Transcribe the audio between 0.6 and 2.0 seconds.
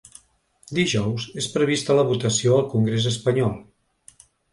Dijous és prevista